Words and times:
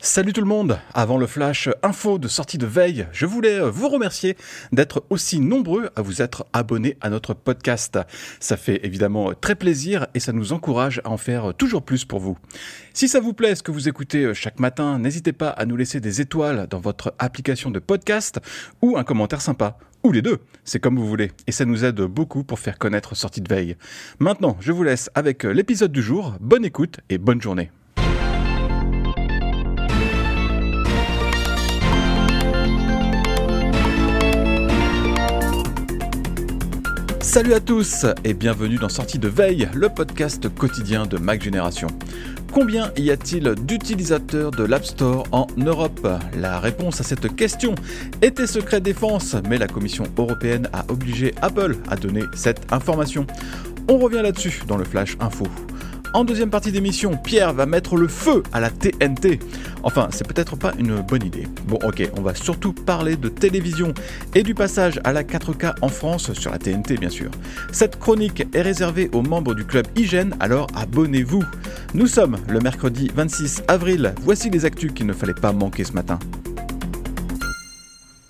Salut 0.00 0.32
tout 0.32 0.40
le 0.40 0.46
monde 0.46 0.78
Avant 0.94 1.18
le 1.18 1.26
flash 1.26 1.68
info 1.82 2.18
de 2.18 2.28
sortie 2.28 2.56
de 2.56 2.66
veille, 2.66 3.08
je 3.10 3.26
voulais 3.26 3.58
vous 3.68 3.88
remercier 3.88 4.36
d'être 4.70 5.04
aussi 5.10 5.40
nombreux 5.40 5.90
à 5.96 6.02
vous 6.02 6.22
être 6.22 6.46
abonnés 6.52 6.96
à 7.00 7.10
notre 7.10 7.34
podcast. 7.34 7.98
Ça 8.38 8.56
fait 8.56 8.86
évidemment 8.86 9.32
très 9.34 9.56
plaisir 9.56 10.06
et 10.14 10.20
ça 10.20 10.32
nous 10.32 10.52
encourage 10.52 11.00
à 11.04 11.10
en 11.10 11.16
faire 11.16 11.52
toujours 11.52 11.82
plus 11.82 12.04
pour 12.04 12.20
vous. 12.20 12.38
Si 12.94 13.08
ça 13.08 13.18
vous 13.18 13.32
plaît 13.32 13.56
ce 13.56 13.64
que 13.64 13.72
vous 13.72 13.88
écoutez 13.88 14.32
chaque 14.34 14.60
matin, 14.60 15.00
n'hésitez 15.00 15.32
pas 15.32 15.48
à 15.48 15.66
nous 15.66 15.76
laisser 15.76 15.98
des 15.98 16.20
étoiles 16.20 16.68
dans 16.70 16.80
votre 16.80 17.12
application 17.18 17.72
de 17.72 17.80
podcast 17.80 18.38
ou 18.80 18.96
un 18.98 19.04
commentaire 19.04 19.40
sympa. 19.40 19.78
Ou 20.04 20.12
les 20.12 20.22
deux, 20.22 20.38
c'est 20.62 20.78
comme 20.78 20.96
vous 20.96 21.08
voulez, 21.08 21.32
et 21.48 21.52
ça 21.52 21.64
nous 21.64 21.84
aide 21.84 22.00
beaucoup 22.02 22.44
pour 22.44 22.60
faire 22.60 22.78
connaître 22.78 23.16
Sortie 23.16 23.40
de 23.40 23.52
Veille. 23.52 23.76
Maintenant, 24.20 24.56
je 24.60 24.70
vous 24.70 24.84
laisse 24.84 25.10
avec 25.16 25.42
l'épisode 25.42 25.90
du 25.90 26.02
jour, 26.02 26.36
bonne 26.40 26.64
écoute 26.64 27.00
et 27.10 27.18
bonne 27.18 27.42
journée. 27.42 27.72
Salut 37.28 37.52
à 37.52 37.60
tous 37.60 38.06
et 38.24 38.32
bienvenue 38.32 38.76
dans 38.76 38.88
Sortie 38.88 39.18
de 39.18 39.28
Veille, 39.28 39.68
le 39.74 39.90
podcast 39.90 40.48
quotidien 40.48 41.04
de 41.04 41.18
Mac 41.18 41.42
Génération. 41.42 41.88
Combien 42.54 42.90
y 42.96 43.10
a-t-il 43.10 43.54
d'utilisateurs 43.66 44.50
de 44.50 44.64
l'App 44.64 44.86
Store 44.86 45.24
en 45.30 45.46
Europe? 45.58 46.08
La 46.38 46.58
réponse 46.58 47.02
à 47.02 47.04
cette 47.04 47.36
question 47.36 47.74
était 48.22 48.46
secret 48.46 48.80
défense, 48.80 49.36
mais 49.46 49.58
la 49.58 49.66
Commission 49.66 50.04
européenne 50.16 50.70
a 50.72 50.86
obligé 50.88 51.34
Apple 51.42 51.76
à 51.90 51.96
donner 51.96 52.22
cette 52.34 52.72
information. 52.72 53.26
On 53.88 53.98
revient 53.98 54.22
là-dessus 54.22 54.62
dans 54.66 54.78
le 54.78 54.84
Flash 54.84 55.18
Info. 55.20 55.44
En 56.14 56.24
deuxième 56.24 56.48
partie 56.48 56.72
d'émission, 56.72 57.16
Pierre 57.16 57.52
va 57.52 57.66
mettre 57.66 57.96
le 57.96 58.08
feu 58.08 58.42
à 58.52 58.60
la 58.60 58.70
TNT. 58.70 59.38
Enfin, 59.82 60.08
c'est 60.10 60.26
peut-être 60.26 60.56
pas 60.56 60.72
une 60.78 61.00
bonne 61.02 61.24
idée. 61.24 61.46
Bon, 61.66 61.78
ok, 61.84 62.10
on 62.16 62.22
va 62.22 62.34
surtout 62.34 62.72
parler 62.72 63.16
de 63.16 63.28
télévision 63.28 63.92
et 64.34 64.42
du 64.42 64.54
passage 64.54 65.00
à 65.04 65.12
la 65.12 65.22
4K 65.22 65.74
en 65.82 65.88
France 65.88 66.32
sur 66.32 66.50
la 66.50 66.58
TNT, 66.58 66.96
bien 66.96 67.10
sûr. 67.10 67.30
Cette 67.72 67.98
chronique 67.98 68.46
est 68.54 68.62
réservée 68.62 69.10
aux 69.12 69.22
membres 69.22 69.54
du 69.54 69.64
club 69.64 69.86
Hygiène, 69.96 70.34
alors 70.40 70.66
abonnez-vous. 70.74 71.44
Nous 71.94 72.06
sommes 72.06 72.36
le 72.48 72.60
mercredi 72.60 73.10
26 73.14 73.62
avril. 73.68 74.14
Voici 74.22 74.48
les 74.50 74.64
actus 74.64 74.92
qu'il 74.92 75.06
ne 75.06 75.12
fallait 75.12 75.34
pas 75.34 75.52
manquer 75.52 75.84
ce 75.84 75.92
matin. 75.92 76.18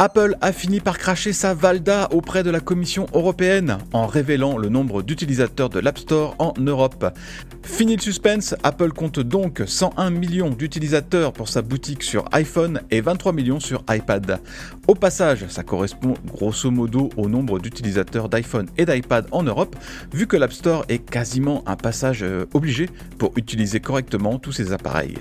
Apple 0.00 0.36
a 0.41 0.53
fini 0.53 0.78
par 0.78 0.97
cracher 0.97 1.32
sa 1.32 1.54
Valda 1.54 2.06
auprès 2.12 2.44
de 2.44 2.50
la 2.50 2.60
Commission 2.60 3.06
européenne 3.14 3.78
en 3.92 4.06
révélant 4.06 4.56
le 4.56 4.69
nombre 4.69 5.03
d'utilisateurs 5.03 5.70
de 5.70 5.81
l'App 5.81 5.98
Store 5.98 6.36
en 6.38 6.54
Europe. 6.56 7.12
Fini 7.64 7.97
le 7.97 8.00
suspense, 8.00 8.54
Apple 8.62 8.92
compte 8.92 9.19
donc 9.19 9.60
101 9.66 10.10
millions 10.10 10.50
d'utilisateurs 10.50 11.32
pour 11.32 11.48
sa 11.48 11.62
boutique 11.62 12.04
sur 12.04 12.26
iPhone 12.31 12.81
et 12.92 13.00
23 13.00 13.32
millions 13.32 13.59
sur 13.59 13.82
iPad. 13.91 14.38
Au 14.86 14.94
passage, 14.94 15.44
ça 15.48 15.64
correspond 15.64 16.15
grosso 16.26 16.70
modo 16.70 17.10
au 17.16 17.28
nombre 17.28 17.59
d'utilisateurs 17.59 18.28
d'iPhone 18.28 18.69
et 18.76 18.86
d'iPad 18.86 19.26
en 19.32 19.42
Europe, 19.42 19.75
vu 20.12 20.28
que 20.28 20.36
l'App 20.36 20.53
Store 20.53 20.84
est 20.88 20.98
quasiment 20.98 21.65
un 21.66 21.75
passage 21.75 22.22
euh, 22.22 22.47
obligé 22.54 22.88
pour 23.19 23.32
utiliser 23.34 23.80
correctement 23.80 24.38
tous 24.38 24.53
ces 24.53 24.72
appareils. 24.72 25.19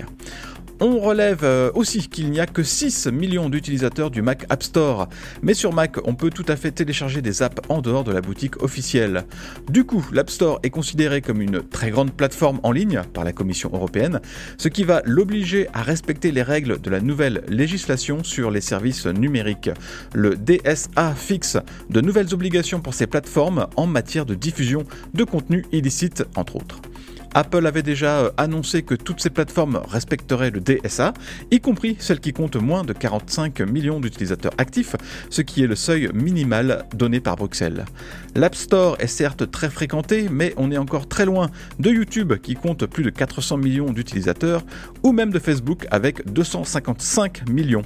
On 0.80 1.00
relève 1.00 1.40
euh, 1.42 1.72
aussi 1.74 2.08
qu'il 2.08 2.30
n'y 2.30 2.38
a 2.38 2.46
que 2.46 2.62
6 2.62 3.08
millions 3.08 3.48
d'utilisateurs 3.48 4.12
du 4.12 4.22
Mac 4.22 4.46
App 4.48 4.62
Store, 4.62 5.08
mais 5.42 5.52
sur 5.52 5.72
Mac 5.72 5.96
on 6.04 6.14
peut 6.14 6.30
tout 6.30 6.44
à 6.46 6.54
fait 6.54 6.70
télécharger 6.70 7.20
des 7.20 7.42
apps 7.42 7.60
en 7.68 7.80
dehors 7.80 8.04
de 8.04 8.12
la 8.12 8.20
boutique 8.20 8.62
officielle. 8.62 9.24
Du 9.68 9.84
coup, 9.84 10.06
l'App 10.12 10.30
Store 10.30 10.60
est 10.62 10.70
considéré 10.70 11.20
comme 11.20 11.42
une 11.42 11.62
très 11.62 11.90
grande 11.90 12.12
plateforme 12.12 12.60
en 12.62 12.70
ligne 12.70 13.02
par 13.12 13.24
la 13.24 13.32
Commission 13.32 13.70
européenne, 13.72 14.20
ce 14.56 14.68
qui 14.68 14.84
va 14.84 15.02
l'obliger 15.04 15.66
à 15.72 15.82
respecter 15.82 16.30
les 16.30 16.42
règles 16.42 16.80
de 16.80 16.90
la 16.90 17.00
nouvelle 17.00 17.42
législation 17.48 18.22
sur 18.22 18.52
les 18.52 18.60
services 18.60 19.06
numériques. 19.06 19.70
Le 20.14 20.36
DSA 20.36 21.14
fixe 21.16 21.56
de 21.90 22.00
nouvelles 22.00 22.32
obligations 22.32 22.80
pour 22.80 22.94
ces 22.94 23.08
plateformes 23.08 23.66
en 23.74 23.88
matière 23.88 24.26
de 24.26 24.36
diffusion 24.36 24.84
de 25.12 25.24
contenu 25.24 25.66
illicite 25.72 26.22
entre 26.36 26.54
autres. 26.54 26.80
Apple 27.38 27.68
avait 27.68 27.84
déjà 27.84 28.18
euh, 28.18 28.30
annoncé 28.36 28.82
que 28.82 28.96
toutes 28.96 29.20
ces 29.20 29.30
plateformes 29.30 29.80
respecteraient 29.88 30.50
le 30.50 30.58
DSA, 30.58 31.14
y 31.52 31.60
compris 31.60 31.96
celles 32.00 32.18
qui 32.18 32.32
comptent 32.32 32.56
moins 32.56 32.82
de 32.82 32.92
45 32.92 33.60
millions 33.60 34.00
d'utilisateurs 34.00 34.50
actifs, 34.58 34.96
ce 35.30 35.42
qui 35.42 35.62
est 35.62 35.68
le 35.68 35.76
seuil 35.76 36.08
minimal 36.12 36.84
donné 36.96 37.20
par 37.20 37.36
Bruxelles. 37.36 37.84
L'App 38.34 38.56
Store 38.56 38.96
est 38.98 39.06
certes 39.06 39.48
très 39.52 39.70
fréquenté, 39.70 40.26
mais 40.28 40.52
on 40.56 40.72
est 40.72 40.78
encore 40.78 41.06
très 41.06 41.26
loin 41.26 41.48
de 41.78 41.90
YouTube 41.90 42.34
qui 42.42 42.54
compte 42.54 42.86
plus 42.86 43.04
de 43.04 43.10
400 43.10 43.58
millions 43.58 43.92
d'utilisateurs, 43.92 44.64
ou 45.04 45.12
même 45.12 45.30
de 45.30 45.38
Facebook 45.38 45.86
avec 45.92 46.32
255 46.32 47.48
millions. 47.48 47.82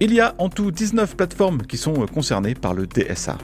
Il 0.00 0.12
y 0.12 0.18
a 0.18 0.34
en 0.38 0.48
tout 0.48 0.72
19 0.72 1.16
plateformes 1.16 1.62
qui 1.62 1.76
sont 1.76 1.94
concernées 2.06 2.54
par 2.54 2.74
le 2.74 2.88
DSA. 2.88 3.38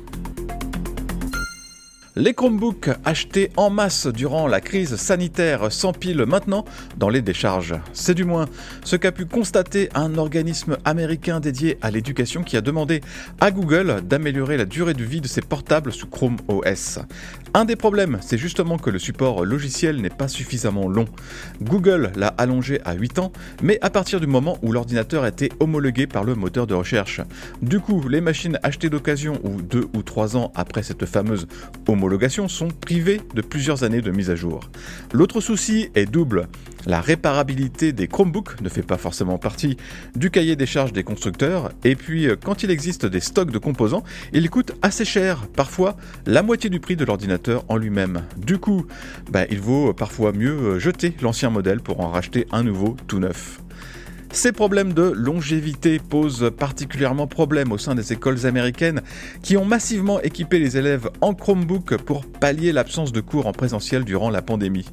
Les 2.16 2.32
Chromebooks 2.32 2.90
achetés 3.04 3.50
en 3.56 3.70
masse 3.70 4.06
durant 4.06 4.46
la 4.46 4.60
crise 4.60 4.94
sanitaire 4.94 5.72
s'empilent 5.72 6.26
maintenant 6.26 6.64
dans 6.96 7.08
les 7.08 7.22
décharges. 7.22 7.74
C'est 7.92 8.14
du 8.14 8.24
moins 8.24 8.46
ce 8.84 8.94
qu'a 8.94 9.10
pu 9.10 9.24
constater 9.26 9.88
un 9.96 10.16
organisme 10.16 10.76
américain 10.84 11.40
dédié 11.40 11.76
à 11.82 11.90
l'éducation 11.90 12.44
qui 12.44 12.56
a 12.56 12.60
demandé 12.60 13.00
à 13.40 13.50
Google 13.50 14.00
d'améliorer 14.04 14.56
la 14.56 14.64
durée 14.64 14.94
de 14.94 15.02
vie 15.02 15.20
de 15.20 15.26
ses 15.26 15.40
portables 15.40 15.90
sous 15.90 16.06
Chrome 16.06 16.36
OS. 16.46 17.00
Un 17.52 17.64
des 17.64 17.74
problèmes, 17.74 18.18
c'est 18.20 18.38
justement 18.38 18.78
que 18.78 18.90
le 18.90 19.00
support 19.00 19.44
logiciel 19.44 20.00
n'est 20.00 20.08
pas 20.08 20.28
suffisamment 20.28 20.86
long. 20.86 21.06
Google 21.62 22.12
l'a 22.14 22.28
allongé 22.28 22.80
à 22.84 22.94
8 22.94 23.18
ans, 23.18 23.32
mais 23.60 23.80
à 23.82 23.90
partir 23.90 24.20
du 24.20 24.28
moment 24.28 24.58
où 24.62 24.70
l'ordinateur 24.70 25.26
été 25.26 25.50
homologué 25.58 26.06
par 26.06 26.22
le 26.22 26.36
moteur 26.36 26.68
de 26.68 26.74
recherche. 26.74 27.20
Du 27.60 27.80
coup, 27.80 28.08
les 28.08 28.20
machines 28.20 28.60
achetées 28.62 28.88
d'occasion 28.88 29.40
ou 29.42 29.62
2 29.62 29.88
ou 29.94 30.02
3 30.04 30.36
ans 30.36 30.52
après 30.54 30.84
cette 30.84 31.06
fameuse 31.06 31.48
homologation 31.88 32.03
sont 32.48 32.68
privés 32.68 33.20
de 33.34 33.42
plusieurs 33.42 33.84
années 33.84 34.00
de 34.00 34.10
mise 34.10 34.30
à 34.30 34.36
jour. 34.36 34.70
L'autre 35.12 35.40
souci 35.40 35.88
est 35.94 36.06
double. 36.06 36.48
La 36.86 37.00
réparabilité 37.00 37.92
des 37.92 38.08
Chromebooks 38.08 38.60
ne 38.60 38.68
fait 38.68 38.82
pas 38.82 38.98
forcément 38.98 39.38
partie 39.38 39.76
du 40.14 40.30
cahier 40.30 40.54
des 40.54 40.66
charges 40.66 40.92
des 40.92 41.02
constructeurs, 41.02 41.70
et 41.82 41.96
puis 41.96 42.26
euh, 42.26 42.36
quand 42.36 42.62
il 42.62 42.70
existe 42.70 43.06
des 43.06 43.20
stocks 43.20 43.50
de 43.50 43.58
composants, 43.58 44.04
ils 44.32 44.50
coûtent 44.50 44.72
assez 44.82 45.04
cher, 45.04 45.46
parfois 45.56 45.96
la 46.26 46.42
moitié 46.42 46.68
du 46.68 46.80
prix 46.80 46.96
de 46.96 47.04
l'ordinateur 47.04 47.64
en 47.68 47.76
lui-même. 47.76 48.24
Du 48.36 48.58
coup, 48.58 48.86
bah, 49.30 49.44
il 49.50 49.60
vaut 49.60 49.94
parfois 49.94 50.32
mieux 50.32 50.52
euh, 50.52 50.78
jeter 50.78 51.14
l'ancien 51.22 51.48
modèle 51.48 51.80
pour 51.80 52.00
en 52.00 52.10
racheter 52.10 52.46
un 52.52 52.62
nouveau 52.62 52.96
tout 53.06 53.18
neuf. 53.18 53.63
Ces 54.34 54.50
problèmes 54.50 54.92
de 54.92 55.04
longévité 55.04 56.00
posent 56.00 56.50
particulièrement 56.58 57.28
problème 57.28 57.70
au 57.70 57.78
sein 57.78 57.94
des 57.94 58.12
écoles 58.12 58.46
américaines 58.46 59.00
qui 59.42 59.56
ont 59.56 59.64
massivement 59.64 60.20
équipé 60.20 60.58
les 60.58 60.76
élèves 60.76 61.08
en 61.20 61.34
Chromebook 61.34 61.96
pour 61.98 62.26
pallier 62.26 62.72
l'absence 62.72 63.12
de 63.12 63.20
cours 63.20 63.46
en 63.46 63.52
présentiel 63.52 64.04
durant 64.04 64.30
la 64.30 64.42
pandémie. 64.42 64.86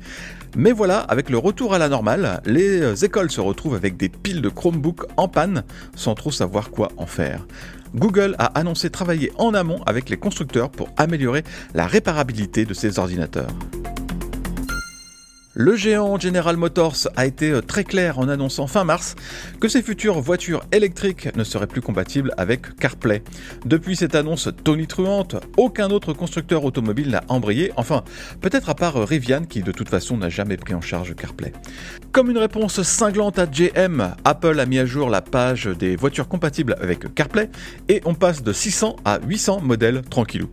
Mais 0.55 0.71
voilà, 0.71 0.99
avec 0.99 1.31
le 1.31 1.39
retour 1.39 1.73
à 1.73 1.79
la 1.79 1.89
normale, 1.89 2.41
les 2.45 3.03
écoles 3.03 3.31
se 3.31 3.41
retrouvent 3.41 3.75
avec 3.75 3.97
des 3.97 4.09
piles 4.09 4.43
de 4.43 4.49
Chromebook 4.49 5.07
en 5.17 5.27
panne 5.27 5.63
sans 5.95 6.13
trop 6.13 6.31
savoir 6.31 6.69
quoi 6.69 6.89
en 6.97 7.07
faire. 7.07 7.47
Google 7.95 8.35
a 8.38 8.45
annoncé 8.45 8.91
travailler 8.91 9.31
en 9.39 9.55
amont 9.55 9.81
avec 9.88 10.09
les 10.09 10.17
constructeurs 10.17 10.69
pour 10.69 10.89
améliorer 10.97 11.43
la 11.73 11.88
réparabilité 11.88 12.63
de 12.65 12.75
ces 12.75 12.99
ordinateurs. 12.99 13.49
Le 15.53 15.75
géant 15.75 16.18
General 16.18 16.56
Motors 16.56 17.09
a 17.18 17.25
été 17.25 17.51
euh, 17.51 17.62
très 17.62 17.83
clair 17.83 18.19
en 18.19 18.30
annonçant 18.30 18.68
fin 18.68 18.86
mars 18.86 19.15
que 19.59 19.68
ses 19.68 19.81
futures 19.81 20.21
voitures 20.21 20.63
électriques 20.71 21.36
ne 21.36 21.44
seraient 21.44 21.68
plus 21.68 21.81
compatibles 21.81 22.33
avec 22.38 22.74
CarPlay. 22.77 23.21
Depuis 23.65 23.98
cette 23.98 24.15
annonce 24.15 24.48
tonitruante, 24.63 25.36
aucun 25.57 25.89
autre 25.89 26.13
constructeur 26.13 26.63
automobile 26.63 27.09
n'a 27.09 27.24
embrayé, 27.27 27.74
enfin 27.75 28.06
peut-être 28.39 28.69
à 28.69 28.75
part 28.75 28.95
euh, 28.95 29.03
Rivian 29.03 29.44
qui 29.44 29.62
de 29.62 29.74
toute 29.74 29.89
façon 29.89 30.15
n'a 30.15 30.30
jamais 30.30 30.56
pris 30.56 30.74
en 30.74 30.80
charge 30.80 31.13
CarPlay. 31.15 31.51
Comme 32.13 32.30
une 32.30 32.38
réponse 32.38 32.81
cinglante 32.83 33.38
à 33.38 33.45
GM, 33.45 34.15
Apple 34.24 34.57
a 34.57 34.65
mis 34.65 34.80
à 34.80 34.86
jour 34.86 35.09
la 35.09 35.21
page 35.21 35.65
des 35.65 35.98
voitures 35.98 36.30
compatibles 36.30 36.77
avec 36.80 37.13
CarPlay 37.13 37.50
et 37.89 38.01
on 38.06 38.13
passe 38.13 38.42
de 38.42 38.53
600 38.53 38.95
à 39.03 39.19
800 39.27 39.59
modèles 39.59 40.01
tranquillou. 40.03 40.50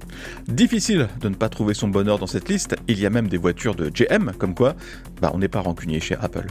Difficile 0.49 1.07
de 1.21 1.29
ne 1.29 1.37
pas 1.37 1.49
trouver 1.49 1.75
son 1.75 1.87
bonheur 1.87 2.19
dans 2.19 2.27
cette 2.27 2.49
liste, 2.49 2.75
il 2.89 2.99
y 2.99 3.07
a 3.07 3.11
même 3.11 3.29
des 3.29 3.39
voitures 3.39 3.77
de 3.77 3.91
GM 3.91 4.33
comme 4.37 4.57
quoi 4.57 4.75
bah, 5.21 5.31
on 5.35 5.39
n'est 5.39 5.49
pas 5.49 5.61
rancunier 5.61 6.01
chez 6.01 6.17
Apple. 6.21 6.47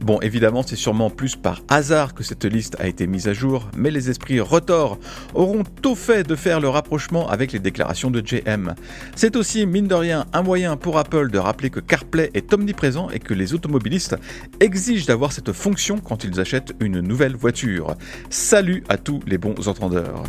Bon, 0.00 0.18
évidemment, 0.22 0.62
c'est 0.62 0.76
sûrement 0.76 1.10
plus 1.10 1.36
par 1.36 1.60
hasard 1.68 2.14
que 2.14 2.22
cette 2.22 2.46
liste 2.46 2.74
a 2.80 2.86
été 2.86 3.06
mise 3.06 3.28
à 3.28 3.34
jour, 3.34 3.68
mais 3.76 3.90
les 3.90 4.08
esprits 4.08 4.40
retors 4.40 4.98
auront 5.34 5.62
tôt 5.62 5.94
fait 5.94 6.26
de 6.26 6.34
faire 6.36 6.58
le 6.58 6.70
rapprochement 6.70 7.28
avec 7.28 7.52
les 7.52 7.58
déclarations 7.58 8.10
de 8.10 8.26
JM. 8.26 8.74
C'est 9.14 9.36
aussi, 9.36 9.66
mine 9.66 9.88
de 9.88 9.94
rien, 9.94 10.24
un 10.32 10.42
moyen 10.42 10.78
pour 10.78 10.98
Apple 10.98 11.30
de 11.30 11.38
rappeler 11.38 11.68
que 11.68 11.80
CarPlay 11.80 12.30
est 12.32 12.52
omniprésent 12.54 13.10
et 13.10 13.18
que 13.18 13.34
les 13.34 13.52
automobilistes 13.52 14.16
exigent 14.60 15.04
d'avoir 15.04 15.32
cette 15.32 15.52
fonction 15.52 15.98
quand 15.98 16.24
ils 16.24 16.40
achètent 16.40 16.74
une 16.80 17.00
nouvelle 17.00 17.36
voiture. 17.36 17.94
Salut 18.30 18.82
à 18.88 18.96
tous 18.96 19.20
les 19.26 19.36
bons 19.36 19.68
entendeurs. 19.68 20.22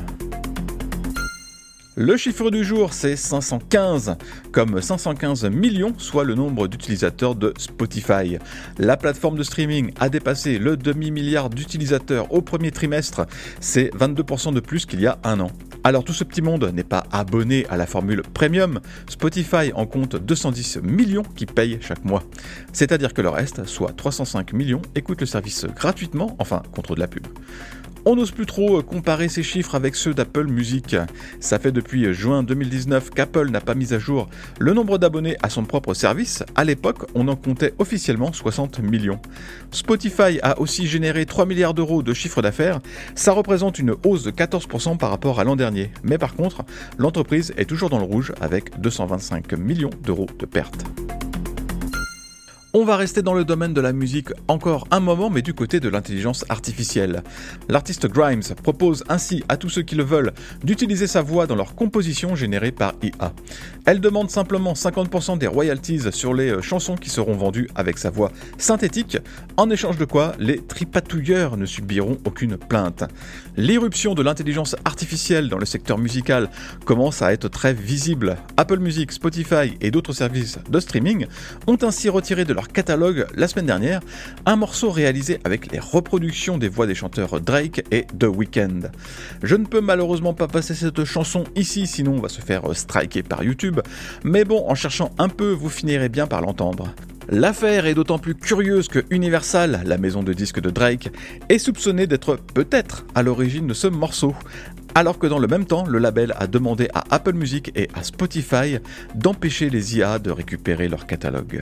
Le 1.98 2.16
chiffre 2.16 2.52
du 2.52 2.64
jour, 2.64 2.94
c'est 2.94 3.18
515, 3.18 4.16
comme 4.54 4.82
515 4.82 5.50
millions, 5.50 5.94
soit 5.98 6.24
le 6.24 6.36
nombre 6.36 6.70
d'utilisateurs 6.70 7.36
de 7.36 7.54
Spotify. 7.58 8.38
La 8.78 8.96
plateforme 8.96 9.38
de 9.38 9.44
streaming 9.44 9.92
a 10.00 10.08
dépassé 10.08 10.58
le 10.58 10.78
demi-milliard 10.78 11.50
d'utilisateurs 11.50 12.32
au 12.32 12.42
premier 12.42 12.72
trimestre, 12.72 13.26
c'est 13.60 13.94
22% 13.94 14.54
de 14.54 14.62
plus 14.62 14.86
qu'il 14.86 15.02
y 15.02 15.08
a 15.08 15.20
un 15.26 15.42
an. 15.42 15.52
Alors 15.84 16.06
tout 16.06 16.14
ce 16.14 16.24
petit 16.24 16.42
monde 16.42 16.64
n'est 16.74 16.86
pas 16.86 17.04
abonné 17.12 17.66
à 17.70 17.76
la 17.76 17.86
formule 17.86 18.22
premium, 18.22 18.80
Spotify 19.10 19.74
en 19.76 19.86
compte 19.86 20.16
210 20.16 20.78
millions 20.84 21.24
qui 21.36 21.46
payent 21.46 21.80
chaque 21.82 22.06
mois. 22.06 22.24
C'est-à-dire 22.72 23.14
que 23.14 23.22
le 23.22 23.30
reste, 23.30 23.66
soit 23.66 23.92
305 23.98 24.54
millions, 24.54 24.82
écoutent 24.96 25.20
le 25.20 25.28
service 25.28 25.66
gratuitement, 25.66 26.38
enfin 26.40 26.64
contre 26.74 26.96
de 26.96 27.02
la 27.02 27.10
pub. 27.10 27.28
On 28.03 28.15
n'ose 28.15 28.31
plus 28.31 28.48
trop 28.48 28.81
comparer 28.81 29.30
ces 29.30 29.44
chiffres 29.44 29.75
avec 29.75 29.95
ceux 29.95 30.15
d'Apple 30.15 30.48
Music. 30.48 30.95
Ça 31.39 31.59
fait 31.59 31.71
depuis 31.71 32.12
juin 32.13 32.42
2019 32.42 33.12
qu'Apple 33.12 33.50
n'a 33.50 33.62
pas 33.62 33.75
mis 33.75 33.94
à 33.94 34.00
jour 34.00 34.27
le 34.59 34.74
nombre 34.74 34.98
d'abonnés 34.98 35.38
à 35.44 35.50
son 35.50 35.65
propre 35.65 35.94
service. 35.94 36.44
À 36.56 36.63
l'époque, 36.63 37.07
on 37.13 37.27
en 37.27 37.36
comptait 37.36 37.75
officiellement 37.77 38.33
60 38.33 38.80
millions. 38.80 39.19
Spotify 39.69 40.39
a 40.42 40.59
aussi 40.59 40.88
généré 40.88 41.27
3 41.27 41.45
milliards 41.45 41.75
d'euros 41.75 42.01
de 42.01 42.13
chiffre 42.13 42.42
d'affaires. 42.42 42.80
Ça 43.13 43.33
représente 43.33 43.77
une 43.77 43.95
hausse 44.03 44.24
de 44.24 44.31
14% 44.31 44.98
par 44.98 45.12
rapport 45.12 45.39
à 45.39 45.44
l'an 45.44 45.56
dernier. 45.56 45.92
Mais 46.03 46.18
par 46.18 46.36
contre, 46.36 46.63
l'entreprise 46.98 47.53
est 47.57 47.65
toujours 47.65 47.92
dans 47.92 48.00
le 48.00 48.06
rouge 48.06 48.33
avec 48.42 48.80
225 48.81 49.53
millions 49.53 49.92
d'euros 50.03 50.27
de 50.39 50.45
pertes. 50.48 50.86
On 52.74 52.86
va 52.86 52.96
rester 52.96 53.22
dans 53.22 53.34
le 53.34 53.44
domaine 53.44 53.74
de 53.74 53.82
la 53.82 53.92
musique 53.92 54.30
encore 54.48 54.88
un 54.92 55.02
moment, 55.02 55.30
mais 55.30 55.42
du 55.42 55.54
côté 55.54 55.82
de 55.82 55.90
l'intelligence 55.90 56.46
artificielle. 56.48 57.22
L'artiste 57.68 58.08
Grimes 58.08 58.56
propose 58.64 59.04
ainsi 59.10 59.44
à 59.50 59.58
tous 59.58 59.68
ceux 59.68 59.82
qui 59.82 59.96
le 59.96 60.06
veulent 60.06 60.32
d'utiliser 60.64 61.06
sa 61.06 61.22
voix 61.22 61.48
dans 61.48 61.56
leur 61.56 61.76
composition 61.76 62.34
générée 62.34 62.72
par 62.72 62.94
IA. 63.04 63.34
Elle 63.86 64.00
demande 64.00 64.30
simplement 64.30 64.72
50% 64.72 65.38
des 65.38 65.48
royalties 65.48 66.14
sur 66.14 66.34
les 66.34 66.50
euh, 66.50 66.62
chansons 66.62 66.96
qui 66.96 67.10
seront 67.10 67.36
vendues 67.36 67.68
avec 67.76 67.98
sa 67.98 68.10
voix 68.10 68.32
synthétique, 68.58 69.18
en 69.58 69.70
échange 69.70 69.98
de 69.98 70.06
quoi 70.06 70.32
les 70.40 70.62
tripatouilleurs 70.62 71.58
ne 71.58 71.66
subiront 71.66 72.20
aucune 72.24 72.56
plainte. 72.56 73.04
L'irruption 73.58 74.14
de 74.14 74.22
l'intelligence 74.22 74.78
artificielle 74.86 75.50
dans 75.50 75.58
le 75.58 75.66
secteur 75.66 75.98
musical 75.98 76.50
commence 76.86 77.22
à 77.22 77.34
être 77.34 77.50
très 77.50 77.74
visible. 77.74 78.38
Apple 78.56 78.80
Music, 78.80 79.12
Spotify 79.12 79.76
et 79.82 79.92
d'autres 79.92 80.14
services 80.14 80.58
de 80.70 80.80
streaming 80.80 81.26
ont 81.68 81.78
ainsi 81.82 82.08
retiré 82.08 82.46
de 82.46 82.54
catalogue 82.68 83.28
la 83.36 83.48
semaine 83.48 83.66
dernière 83.66 84.02
un 84.46 84.56
morceau 84.56 84.92
réalisé 84.92 85.40
avec 85.44 85.72
les 85.72 85.80
reproductions 85.80 86.58
des 86.58 86.69
voix 86.69 86.88
des 86.88 86.96
chanteurs 86.96 87.42
Drake 87.42 87.84
et 87.92 88.06
The 88.19 88.25
Weeknd. 88.25 88.92
Je 89.44 89.56
ne 89.56 89.66
peux 89.66 89.81
malheureusement 89.81 90.34
pas 90.34 90.48
passer 90.48 90.74
cette 90.74 91.04
chanson 91.04 91.44
ici, 91.56 91.88
sinon 91.88 92.13
on 92.13 92.22
va 92.22 92.30
se 92.30 92.42
faire 92.42 92.75
striker 92.75 93.24
par 93.24 93.44
YouTube, 93.44 93.80
mais 94.24 94.44
bon, 94.44 94.66
en 94.68 94.75
cherchant 94.75 95.12
un 95.18 95.30
peu, 95.30 95.52
vous 95.52 95.69
finirez 95.69 96.10
bien 96.10 96.28
par 96.28 96.42
l'entendre. 96.42 96.94
L'affaire 97.30 97.86
est 97.86 97.94
d'autant 97.94 98.19
plus 98.19 98.36
curieuse 98.36 98.88
que 98.88 99.06
Universal, 99.10 99.84
la 99.86 99.98
maison 99.98 100.24
de 100.24 100.34
disques 100.34 100.60
de 100.60 100.69
Drake, 100.69 101.12
est 101.50 101.60
soupçonnée 101.60 102.08
d'être 102.08 102.36
peut-être 102.36 103.06
à 103.16 103.24
l'origine 103.24 103.68
de 103.68 103.74
ce 103.74 103.88
morceau, 103.88 104.36
alors 104.96 105.18
que 105.19 105.28
dans 105.28 105.40
le 105.40 105.48
même 105.48 105.66
temps, 105.66 105.86
le 105.86 106.00
label 106.00 106.34
a 106.38 106.48
demandé 106.48 106.90
à 106.94 107.04
Apple 107.10 107.34
Music 107.34 107.72
et 107.75 107.88
à 107.94 108.04
Spotify 108.04 108.80
d'empêcher 109.16 109.69
les 109.69 109.98
IA 109.98 110.19
de 110.19 110.31
récupérer 110.31 110.90
leur 110.90 111.06
catalogue. 111.06 111.62